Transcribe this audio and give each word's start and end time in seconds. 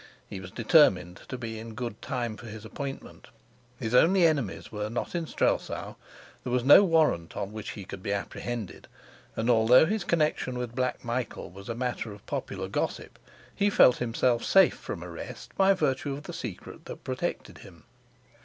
He 0.27 0.39
was 0.39 0.49
determined 0.49 1.21
to 1.29 1.37
be 1.37 1.59
in 1.59 1.75
good 1.75 2.01
time 2.01 2.35
for 2.35 2.47
his 2.47 2.65
appointment; 2.65 3.27
his 3.77 3.93
only 3.93 4.25
enemies 4.25 4.71
were 4.71 4.89
not 4.89 5.13
in 5.13 5.27
Strelsau; 5.27 5.93
there 6.43 6.51
was 6.51 6.63
no 6.63 6.83
warrant 6.83 7.37
on 7.37 7.51
which 7.53 7.73
he 7.77 7.85
could 7.85 8.01
be 8.01 8.11
apprehended; 8.11 8.87
and, 9.35 9.47
although 9.47 9.85
his 9.85 10.03
connection 10.03 10.57
with 10.57 10.73
Black 10.73 11.05
Michael 11.05 11.51
was 11.51 11.69
a 11.69 11.75
matter 11.75 12.11
of 12.11 12.25
popular 12.25 12.67
gossip, 12.67 13.19
he 13.53 13.69
felt 13.69 13.97
himself 13.97 14.43
safe 14.43 14.73
from 14.73 15.03
arrest 15.03 15.55
by 15.55 15.71
virtue 15.75 16.13
of 16.13 16.23
the 16.23 16.33
secret 16.33 16.85
that 16.85 17.03
protected 17.03 17.59
him. 17.59 17.83